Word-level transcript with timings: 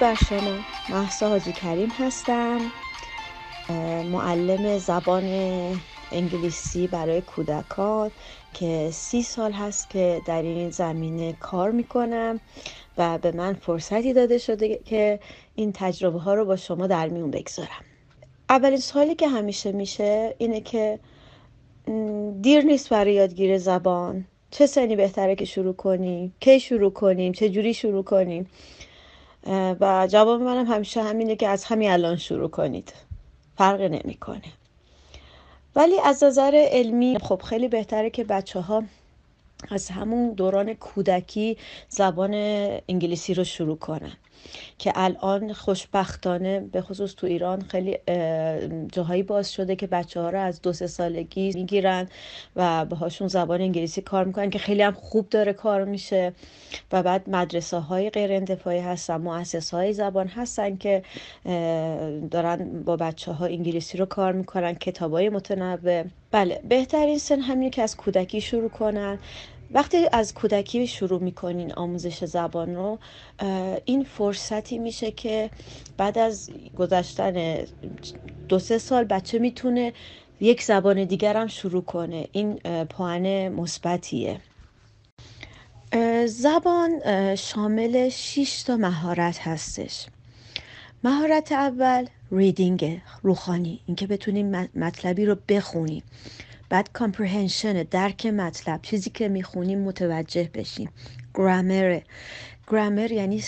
بر 0.00 0.14
شما 0.14 0.58
محسا 0.88 1.28
حاجی 1.28 1.52
کریم 1.52 1.88
هستم. 1.88 2.60
معلم 4.12 4.78
زبان 4.78 5.24
انگلیسی 6.12 6.86
برای 6.86 7.20
کودکان 7.20 8.10
که 8.54 8.88
سی 8.92 9.22
سال 9.22 9.52
هست 9.52 9.90
که 9.90 10.20
در 10.26 10.42
این 10.42 10.70
زمینه 10.70 11.32
کار 11.32 11.70
می‌کنم 11.70 12.40
و 12.98 13.18
به 13.18 13.32
من 13.32 13.52
فرصتی 13.54 14.12
داده 14.12 14.38
شده 14.38 14.80
که 14.84 15.20
این 15.54 15.72
تجربه 15.74 16.18
ها 16.18 16.34
رو 16.34 16.44
با 16.44 16.56
شما 16.56 16.86
در 16.86 17.08
میون 17.08 17.30
بگذارم. 17.30 17.84
اولین 18.48 18.78
سوالی 18.78 19.14
که 19.14 19.28
همیشه 19.28 19.72
میشه 19.72 20.34
اینه 20.38 20.60
که 20.60 20.98
دیر 22.42 22.64
نیست 22.64 22.88
برای 22.88 23.14
یادگیر 23.14 23.58
زبان. 23.58 24.24
چه 24.50 24.66
سنی 24.66 24.96
بهتره 24.96 25.34
که 25.34 25.44
شروع 25.44 25.74
کنیم 25.74 26.34
کی 26.40 26.60
شروع 26.60 26.90
کنیم؟ 26.90 27.32
چه 27.32 27.48
جوری 27.48 27.74
شروع 27.74 28.04
کنیم؟ 28.04 28.46
و 29.80 30.06
جواب 30.10 30.42
منم 30.42 30.66
همیشه 30.66 31.02
همینه 31.02 31.36
که 31.36 31.48
از 31.48 31.64
همین 31.64 31.90
الان 31.90 32.16
شروع 32.16 32.50
کنید. 32.50 32.92
فرق 33.56 33.80
نمی‌کنه. 33.80 34.42
ولی 35.76 36.00
از 36.00 36.24
نظر 36.24 36.66
علمی 36.70 37.18
خب 37.22 37.42
خیلی 37.42 37.68
بهتره 37.68 38.10
که 38.10 38.24
بچه 38.24 38.60
ها 38.60 38.82
از 39.70 39.90
همون 39.90 40.32
دوران 40.32 40.74
کودکی 40.74 41.56
زبان 41.88 42.34
انگلیسی 42.88 43.34
رو 43.34 43.44
شروع 43.44 43.76
کنن 43.76 44.12
که 44.78 44.92
الان 44.94 45.52
خوشبختانه 45.52 46.60
به 46.60 46.80
خصوص 46.80 47.14
تو 47.14 47.26
ایران 47.26 47.62
خیلی 47.62 47.98
جاهایی 48.92 49.22
باز 49.22 49.52
شده 49.52 49.76
که 49.76 49.86
بچه 49.86 50.20
ها 50.20 50.30
رو 50.30 50.40
از 50.40 50.62
دو 50.62 50.72
سه 50.72 50.86
سالگی 50.86 51.52
می‌گیرن 51.54 52.08
و 52.56 52.84
باهاشون 52.84 53.28
زبان 53.28 53.60
انگلیسی 53.60 54.00
کار 54.00 54.24
می‌کنن 54.24 54.50
که 54.50 54.58
خیلی 54.58 54.82
هم 54.82 54.92
خوب 54.92 55.28
داره 55.28 55.52
کار 55.52 55.84
میشه 55.84 56.32
و 56.92 57.02
بعد 57.02 57.30
مدرسه 57.30 57.78
های 57.78 58.10
غیر 58.10 58.32
انتفاعی 58.32 58.80
هستن 58.80 59.16
مؤسس 59.16 59.74
های 59.74 59.92
زبان 59.92 60.26
هستن 60.28 60.76
که 60.76 61.02
دارن 62.30 62.82
با 62.82 62.96
بچه 62.96 63.32
ها 63.32 63.46
انگلیسی 63.46 63.98
رو 63.98 64.06
کار 64.06 64.32
می‌کنن 64.32 64.74
کتاب 64.74 65.12
های 65.12 65.28
متنوع. 65.28 66.04
بله 66.30 66.60
بهترین 66.68 67.18
سن 67.18 67.40
همینه 67.40 67.70
که 67.70 67.82
از 67.82 67.96
کودکی 67.96 68.40
شروع 68.40 68.68
کنن. 68.68 69.18
وقتی 69.70 70.08
از 70.12 70.34
کودکی 70.34 70.86
شروع 70.86 71.22
می‌کنین 71.22 71.72
آموزش 71.72 72.24
زبان 72.24 72.74
رو 72.74 72.98
این 73.84 74.04
فرصتی 74.04 74.78
میشه 74.78 75.10
که 75.10 75.50
بعد 75.96 76.18
از 76.18 76.50
گذشتن 76.78 77.56
دو 78.48 78.58
سه 78.58 78.78
سال 78.78 79.04
بچه 79.04 79.38
می‌تونه 79.38 79.92
یک 80.40 80.62
زبان 80.62 81.04
دیگر 81.04 81.36
هم 81.36 81.46
شروع 81.46 81.82
کنه. 81.82 82.28
این 82.32 82.54
پوان 82.84 83.48
مثبتیه. 83.48 84.40
زبان 86.26 86.90
شامل 87.34 88.08
6 88.08 88.62
تا 88.62 88.76
مهارت 88.76 89.38
هستش. 89.38 90.06
مهارت 91.04 91.52
اول 91.52 92.06
ریدینگ 92.32 93.00
روخانی 93.22 93.80
اینکه 93.86 94.06
بتونیم 94.06 94.68
مطلبی 94.74 95.24
رو 95.24 95.36
بخونیم. 95.48 96.02
بعد 96.68 96.90
کامپرهنشن 96.92 97.82
درک 97.82 98.26
مطلب. 98.26 98.82
چیزی 98.82 99.10
که 99.10 99.28
می‌خونیم 99.28 99.80
متوجه 99.80 100.50
بشیم. 100.54 100.90
گرامر 101.34 102.00
گرامر 102.68 103.12
یعنی 103.12 103.42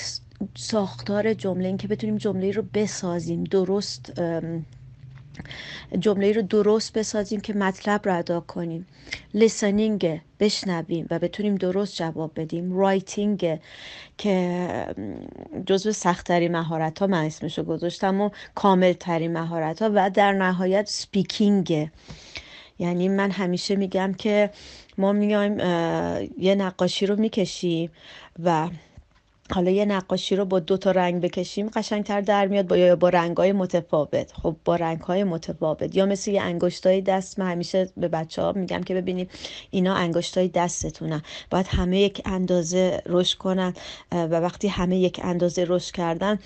ساختار 0.56 1.34
جمله. 1.34 1.68
اینکه 1.68 1.88
بتونیم 1.88 2.16
جمله 2.16 2.50
رو 2.50 2.62
بسازیم. 2.74 3.44
درست 3.44 4.12
جمله 5.98 6.32
رو 6.32 6.42
درست 6.42 6.98
بسازیم 6.98 7.40
که 7.40 7.54
مطلب 7.54 8.00
رو 8.08 8.18
ادا 8.18 8.40
کنیم. 8.40 8.86
listening 9.34 10.20
بشنویم 10.40 11.06
و 11.10 11.18
بتونیم 11.18 11.54
درست 11.54 11.96
جواب 11.96 12.32
بدیم. 12.36 12.78
writing 12.78 13.58
که 14.18 14.58
جزو 15.66 15.92
سختترین 15.92 16.52
مهارت 16.52 16.98
ها 16.98 17.06
من 17.06 17.24
اسمشو 17.24 17.62
گذاشتم 17.62 18.20
و 18.20 18.30
کامل 18.54 18.92
ترین 18.92 19.32
مهارت 19.32 19.82
ها 19.82 19.90
و 19.94 20.10
در 20.10 20.32
نهایت 20.32 20.88
speaking 20.88 21.90
یعنی 22.78 23.08
من 23.08 23.30
همیشه 23.30 23.76
میگم 23.76 24.14
که 24.14 24.50
ما 24.98 25.12
میایم 25.12 25.58
یه 26.38 26.54
نقاشی 26.54 27.06
رو 27.06 27.16
می‌کشیم 27.16 27.90
و 28.42 28.68
حالا 29.52 29.70
یه 29.70 29.84
نقاشی 29.84 30.36
رو 30.36 30.44
با 30.44 30.60
دو 30.60 30.76
تا 30.76 30.90
رنگ 30.90 31.20
بکشیم 31.20 31.68
قشنگتر 31.68 32.20
در 32.20 32.46
میاد 32.46 32.66
با 32.66 32.76
یا 32.76 32.96
با 32.96 33.08
رنگ 33.08 33.36
های 33.36 33.52
متفاوت. 33.52 34.32
خب 34.32 34.56
با 34.64 34.76
رنگ 34.76 35.00
های 35.00 35.24
متفاوت. 35.24 35.96
یا 35.96 36.06
مثل 36.06 36.30
یه 36.30 36.42
انگشتای 36.42 37.00
دست 37.00 37.38
من 37.38 37.50
همیشه 37.50 37.88
به 37.96 38.08
بچه 38.08 38.42
ها 38.42 38.52
میگم 38.52 38.82
که 38.82 38.94
ببینید 38.94 39.30
اینا 39.70 39.94
انگشتای 39.94 40.48
دستتونن. 40.48 41.22
باید 41.50 41.66
همه 41.66 42.00
یک 42.00 42.22
اندازه 42.24 43.02
رشد 43.06 43.38
کنن 43.38 43.74
و 44.12 44.40
وقتی 44.40 44.68
همه 44.68 44.98
یک 44.98 45.20
اندازه 45.24 45.64
رشد 45.68 45.92
کردن 45.92 46.38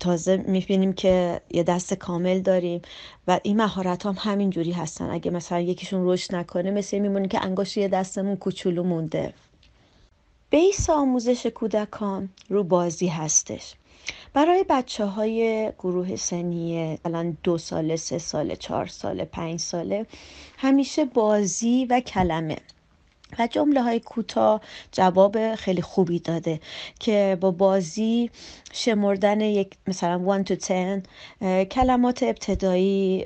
تازه 0.00 0.36
می‌بینیم 0.36 0.92
که 0.92 1.40
یه 1.50 1.62
دست 1.62 1.94
کامل 1.94 2.40
داریم. 2.40 2.82
و 3.28 3.40
این 3.42 3.56
مهارت 3.56 4.06
هم 4.06 4.16
همین 4.18 4.50
جوری 4.50 4.72
هستن. 4.72 5.10
اگه 5.10 5.30
مثلا 5.30 5.60
یکیشون 5.60 6.00
رشد 6.08 6.34
نکنه 6.34 6.70
مثل 6.70 6.98
میمونه 6.98 7.28
که 7.28 7.44
انگشت 7.44 7.76
یه 7.76 7.88
دستمون 7.88 8.36
کوچولو 8.36 8.82
مونده. 8.82 9.32
بیس 10.50 10.90
آموزش 10.90 11.46
کودکان 11.46 12.28
رو 12.48 12.64
بازی 12.64 13.06
هستش. 13.06 13.74
برای 14.32 14.64
بچه 14.68 15.04
های 15.04 15.70
گروه 15.78 16.16
سنی 16.16 16.98
الان 17.04 17.36
دو 17.42 17.58
ساله 17.58 17.96
سه 17.96 18.18
ساله 18.18 18.56
چهار 18.56 18.86
ساله 18.86 19.24
پنج 19.24 19.60
ساله 19.60 20.06
همیشه 20.58 21.04
بازی 21.04 21.86
و 21.90 22.00
کلمه. 22.00 22.56
و 23.38 23.46
جمله 23.46 23.82
های 23.82 24.00
کوتاه 24.00 24.60
جواب 24.92 25.54
خیلی 25.54 25.82
خوبی 25.82 26.18
داده 26.18 26.60
که 27.00 27.38
با 27.40 27.50
بازی 27.50 28.30
شمردن 28.72 29.40
یک 29.40 29.70
مثلا 29.86 30.38
1 30.38 30.46
to 30.46 30.68
10 31.40 31.64
کلمات 31.64 32.22
ابتدایی 32.22 33.24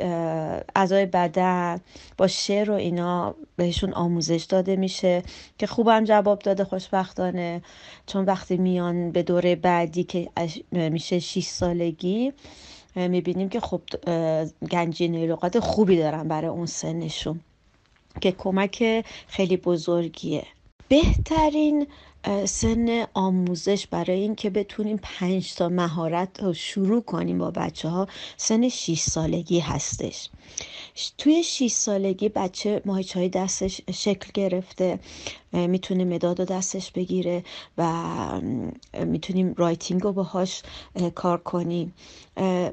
اعضای 0.76 1.06
بدن 1.06 1.80
با 2.18 2.26
شعر 2.26 2.70
و 2.70 2.74
اینا 2.74 3.34
بهشون 3.56 3.92
آموزش 3.92 4.46
داده 4.48 4.76
میشه 4.76 5.22
که 5.58 5.66
خوبم 5.66 6.04
جواب 6.04 6.38
داده 6.38 6.64
خوشبختانه. 6.64 7.62
چون 8.06 8.24
وقتی 8.24 8.56
میان 8.56 9.12
به 9.12 9.22
دوره 9.22 9.56
بعدی 9.56 10.04
که 10.04 10.30
میشه 10.72 11.18
6 11.18 11.44
سالگی 11.44 12.32
می‌بینیم 12.96 13.48
که 13.48 13.60
خب 13.60 13.80
گنجینه 14.70 15.26
لغات 15.26 15.58
خوبی 15.58 15.96
دارن 15.96 16.28
برای 16.28 16.50
اون 16.50 16.66
سنشون. 16.66 17.40
که 18.20 18.32
کمک 18.32 19.04
خیلی 19.28 19.56
بزرگیه. 19.56 20.46
بهترین 20.88 21.86
سن 22.44 23.06
آموزش 23.14 23.86
برای 23.86 24.20
اینکه 24.20 24.50
بتونیم 24.50 25.00
پنج 25.02 25.54
تا 25.54 25.68
مهارت 25.68 26.42
رو 26.42 26.54
شروع 26.54 27.02
کنیم 27.02 27.38
با 27.38 27.50
بچه 27.50 27.88
ها 27.88 28.06
سن 28.36 28.68
6 28.68 29.00
سالگی 29.00 29.58
هستش. 29.58 30.30
توی 31.18 31.42
6 31.42 31.70
سالگی 31.70 32.28
بچه 32.28 32.82
ماهیچه 32.84 33.18
های 33.18 33.28
دستش 33.28 33.80
شکل 33.92 34.30
گرفته. 34.34 34.98
می‌تونه 35.54 36.04
مداد 36.04 36.40
و 36.40 36.44
دستش 36.44 36.90
بگیره 36.90 37.42
و 37.78 37.92
می‌تونیم 39.06 39.54
writing 39.56 40.02
رو 40.02 40.12
باهاش 40.12 40.62
کار 41.14 41.38
کنیم. 41.38 41.94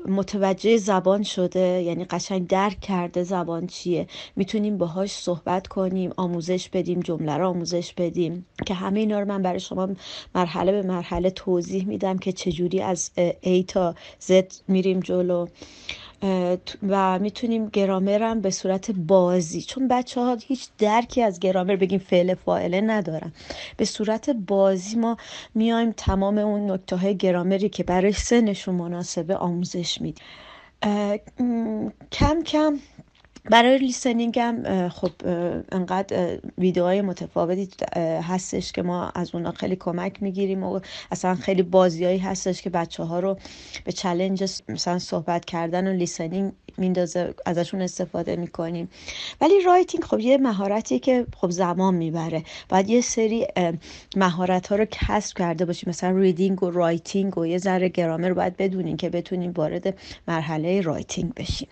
متوجه 0.07 0.77
زبان 0.77 1.23
شده 1.23 1.59
یعنی 1.59 2.05
قشنگ 2.05 2.47
درک 2.47 2.79
کرده 2.79 3.23
زبان 3.23 3.67
چیه. 3.67 4.07
می‌تونیم 4.35 4.77
باهاش 4.77 5.11
صحبت 5.11 5.67
کنیم 5.67 6.11
آموزش 6.17 6.69
بدیم 6.69 6.99
جمله 6.99 7.37
رو 7.37 7.49
آموزش 7.49 7.93
بدیم. 7.93 8.45
که 8.65 8.73
همه 8.73 8.99
اینا 8.99 9.19
رو 9.19 9.27
من 9.27 9.41
برای 9.41 9.59
شما 9.59 9.89
مرحله 10.35 10.71
به 10.71 10.81
مرحله 10.81 11.29
توضیح 11.29 11.85
میدم 11.85 12.17
که 12.17 12.31
چجوری 12.31 12.81
از 12.81 13.11
A 13.43 13.65
تا 13.67 13.95
Z 14.27 14.33
میریم 14.67 14.99
جلو. 14.99 15.47
و 16.87 17.19
می‌تونیم 17.19 17.69
گرامرم 17.69 18.41
به 18.41 18.49
صورت 18.49 18.91
بازی 18.91 19.61
چون 19.61 19.87
بچه 19.87 20.21
ها 20.21 20.37
هیچ 20.47 20.69
درکی 20.77 21.21
از 21.21 21.39
گرامر 21.39 21.75
بگیم 21.75 21.99
فعل 21.99 22.33
فاعله 22.33 22.81
ندارن. 22.81 23.33
به 23.77 23.85
صورت 23.85 24.29
بازی 24.29 24.95
ما 24.95 25.17
میایم 25.55 25.91
تمام 25.91 26.37
اون 26.37 26.71
نکته 26.71 26.95
های 26.95 27.17
گرامری 27.17 27.69
که 27.69 27.83
برای 27.83 28.11
سنشون 28.13 28.75
مناسبه 28.75 29.35
آموزش 29.35 30.01
میدیم. 30.01 30.25
کم 32.11 32.43
کم 32.45 32.79
برای 33.43 33.77
listening 33.77 34.39
هم 34.39 34.89
خب 34.89 35.11
انقدر 35.71 36.39
ویدیوهای 36.57 37.01
متفاوتی 37.01 37.69
هستش 38.21 38.71
که 38.71 38.81
ما 38.81 39.09
از 39.15 39.35
اونا 39.35 39.51
خیلی 39.51 39.75
کمک 39.75 40.23
می‌گیریم 40.23 40.63
و 40.63 40.79
اصلا 41.11 41.35
خیلی 41.35 41.61
بازیهایی 41.61 42.17
هستش 42.17 42.61
که 42.61 42.69
بچه 42.69 43.03
ها 43.03 43.19
رو 43.19 43.37
به 43.85 43.91
challenge 43.91 44.61
مثلا 44.69 44.99
صحبت 44.99 45.45
کردن 45.45 45.87
و 45.87 45.93
listening 45.93 46.51
میندازه 46.77 47.33
ازشون 47.45 47.81
استفاده 47.81 48.35
می‌کنیم. 48.35 48.89
ولی 49.41 49.61
writing 49.65 50.03
خب 50.03 50.19
یه 50.19 50.37
مهارتی 50.37 50.99
که 50.99 51.25
خب 51.37 51.49
زمان 51.49 51.95
می‌بره. 51.95 52.43
باید 52.69 52.89
یه 52.89 53.01
سری 53.01 53.47
مهارت 54.15 54.67
ها 54.67 54.75
رو 54.75 54.85
کسب 54.91 55.37
کرده 55.37 55.65
باشیم. 55.65 55.89
مثلا 55.89 56.17
reading 56.17 56.63
و 56.63 56.69
writing 56.69 57.37
و 57.37 57.45
یه 57.45 57.57
ذره 57.57 57.89
گرامر 57.89 58.33
باید 58.33 58.57
بدونیم 58.57 58.97
که 58.97 59.09
بتونیم 59.09 59.51
وارد 59.51 59.97
مرحله 60.27 60.81
writing 60.81 61.33
بشیم. 61.33 61.67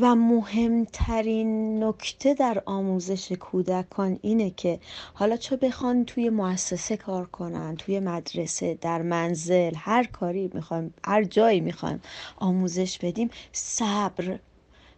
و 0.00 0.14
مهمترین 0.14 1.84
نکته 1.84 2.34
در 2.34 2.62
آموزش 2.66 3.32
کودکان 3.32 4.18
اینه 4.22 4.50
که 4.50 4.80
حالا 5.14 5.36
چه 5.36 5.56
بخوان 5.56 6.04
توی 6.04 6.30
مؤسسه 6.30 6.96
کار 6.96 7.26
کنن 7.26 7.76
توی 7.76 8.00
مدرسه 8.00 8.78
در 8.80 9.02
منزل 9.02 9.74
هر 9.76 10.04
کاری 10.04 10.50
می‌خوایم 10.54 10.94
هر 11.04 11.24
جایی 11.24 11.60
می‌خوایم 11.60 12.02
آموزش 12.36 12.98
بدیم 12.98 13.30
صبر 13.52 14.38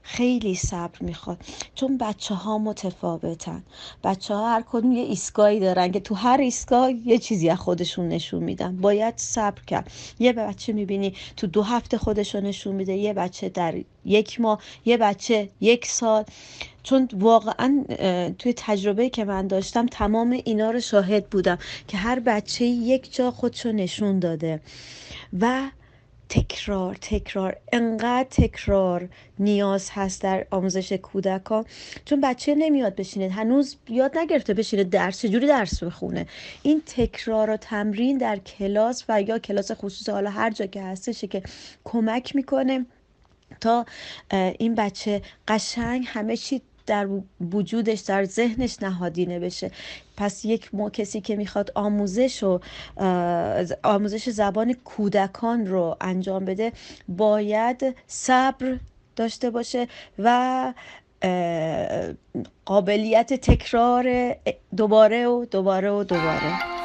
خیلی 0.07 0.55
صبر 0.55 0.99
می‌خواد. 1.01 1.39
چون 1.75 1.99
بچه 1.99 2.35
ها 2.35 2.59
متفاوتن. 2.59 3.63
بچه 4.05 4.35
ها 4.35 4.51
هر 4.51 4.65
کدوم 4.71 4.93
یه 4.93 5.03
ایستگاهی 5.03 5.61
دارن 5.61 5.93
که 5.93 6.01
تو 6.01 6.15
هر 6.15 6.41
ایستگاه 6.41 6.93
یه 6.93 7.19
چیزی 7.19 7.51
از 7.51 7.59
خودشون 7.59 8.09
نشون 8.09 8.45
میدن. 8.45 8.77
باید 8.77 9.15
صبر 9.17 9.63
کرد. 9.67 9.91
یه 10.19 10.33
بچه 10.33 10.73
می‌بینی 10.73 11.15
تو 11.37 11.47
دو 11.47 11.63
هفته 11.63 11.99
خودشون 11.99 12.43
نشون 12.43 12.75
میده 12.75 12.93
یه 12.93 13.13
بچه 13.13 13.49
در 13.49 13.75
یک 14.05 14.41
ماه 14.41 14.61
یه 14.85 14.97
بچه 14.97 15.49
یک 15.61 15.87
سال. 15.87 16.25
چون 16.83 17.09
واقعا 17.13 17.85
توی 18.39 18.55
تجربه 18.57 19.09
که 19.11 19.25
من 19.25 19.47
داشتم 19.47 19.87
تمام 19.87 20.31
اینا 20.31 20.71
رو 20.71 20.81
شاهد 20.81 21.27
بودم 21.27 21.59
که 21.89 21.97
هر 21.97 22.21
بچه 22.21 22.65
یک 22.65 23.15
جا 23.15 23.31
خودشو 23.31 23.73
نشون 23.73 24.19
داده. 24.19 24.61
و 25.41 25.71
تکرار 26.29 26.95
تکرار. 26.95 27.57
انقدر 27.73 28.29
تکرار 28.31 29.09
نیاز 29.39 29.91
هست 29.93 30.23
در 30.23 30.47
آموزش 30.51 30.93
کودکان. 30.93 31.65
چون 32.05 32.21
بچه 32.21 32.55
نمیاد 32.55 32.95
بشینه 32.95 33.29
هنوز 33.29 33.77
یاد 33.89 34.19
نگرفته 34.19 34.55
بشینه 34.55 34.85
درس 34.85 35.23
چجوری 35.23 35.47
درس 35.47 35.83
بخونه. 35.83 36.27
این 36.63 36.83
تکرار 36.87 37.51
و 37.51 37.57
تمرین 37.57 38.19
در 38.19 38.37
کلاس 38.37 39.05
و 39.09 39.23
یا 39.23 39.39
کلاس 39.39 39.73
خصوصی 39.73 40.13
حالا 40.13 40.31
هر 40.31 40.51
جا 40.51 40.67
که 40.67 40.83
هستش 40.83 41.25
که 41.25 41.43
کمک 41.85 42.37
می‌کنه 42.37 42.87
تا 43.61 43.87
این 44.59 44.75
بچه 44.75 45.23
قشنگ 45.49 46.05
همه 46.07 46.37
چی 46.37 46.63
در 46.87 47.09
وجودش 47.53 48.01
در 48.01 48.25
ذهنش 48.25 48.83
نهادینه 48.83 49.41
بشه 49.41 49.71
پس 50.17 50.45
یک 50.45 50.75
مو 50.75 50.91
کسی 50.91 51.21
که 51.21 51.37
می‌خواد 51.37 51.73
آموزش 51.75 52.43
و 52.43 52.61
آموزش 53.85 54.29
زبان 54.29 54.73
کودکان 54.73 55.67
رو 55.67 55.97
انجام 56.01 56.45
بده 56.45 56.73
باید 57.09 57.97
صبر 58.07 58.79
داشته 59.17 59.51
باشه 59.51 59.89
و 60.19 60.73
قابلیت 62.65 63.35
تکرار 63.35 64.37
دوباره 64.77 65.27
و 65.27 65.45
دوباره 65.45 65.91
و 65.91 66.05
دوباره. 66.05 66.76